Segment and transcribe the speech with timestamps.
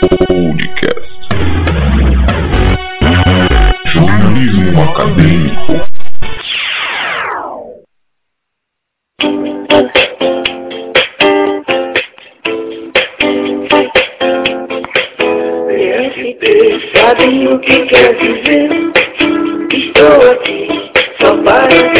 [0.00, 1.28] Podcast.
[3.92, 5.72] Jornalismo acadêmico.
[15.68, 18.70] PSP, sabem o que quer dizer?
[19.70, 20.90] Estou aqui
[21.20, 21.92] só para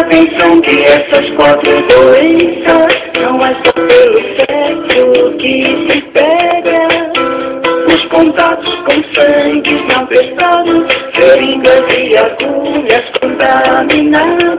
[0.00, 7.12] atenção que essas quatro doenças não é só pelo sexo que se pega.
[7.86, 14.54] Os contatos com sangue não prestados, seringas e agulhas contaminados.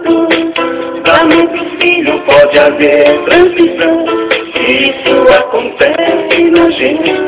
[1.27, 4.05] Mãe pro filho pode haver transmissão,
[4.53, 7.24] se isso acontece na gestação.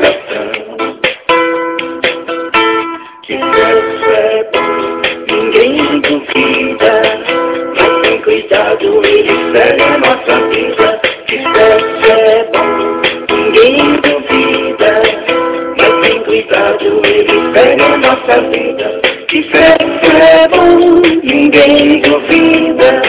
[17.82, 19.00] A nossa vida.
[19.28, 23.02] Que é bom, ninguém duvida.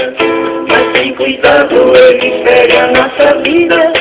[0.68, 3.99] Mas tem cuidado, ele fere a nossa vida.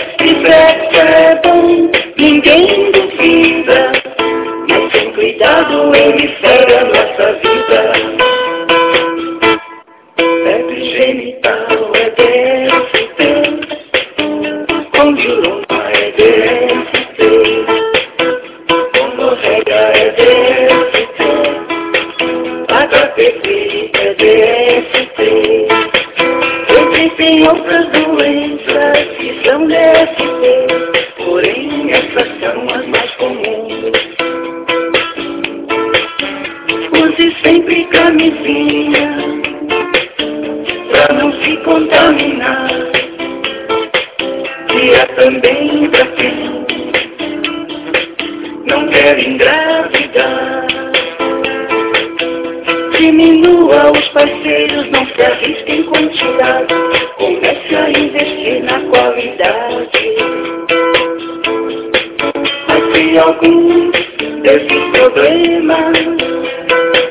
[26.99, 33.93] Existem outras doenças que são DST, porém essas são as mais comuns.
[36.93, 39.17] Use sempre camisinha
[40.91, 42.69] pra não se contaminar.
[44.75, 46.67] E é também pra quem
[48.67, 50.67] não quer engravidar.
[52.99, 55.85] Diminua os parceiros, não se arrisque em
[63.29, 63.93] Alguns
[64.41, 65.99] desses problemas.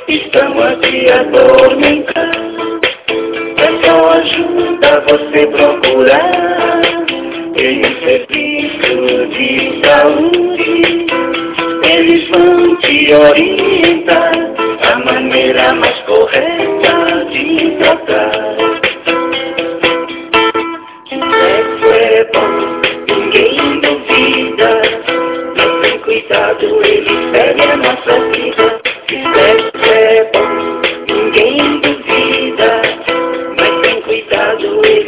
[0.07, 1.23] Estão a te é
[3.85, 6.81] só ajuda você procurar
[7.55, 11.05] em um serviço de saúde.
[11.83, 14.33] Eles vão te orientar
[14.91, 16.56] a maneira mais correta
[27.31, 28.81] fere a nossa vida.
[29.07, 32.81] Sexo é bom, ninguém duvida.
[33.57, 35.05] Mas tem cuidado, ele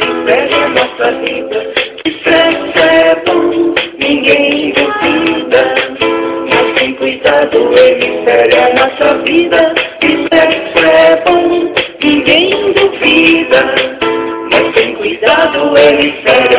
[0.54, 1.72] a nossa vida.
[2.24, 5.74] Sexo é bom, ninguém duvida.
[6.48, 9.74] Mas tem cuidado, ele fere a nossa vida.
[10.00, 13.74] Sexo é bom, ninguém duvida.
[14.50, 16.56] Mas tem cuidado, ele fere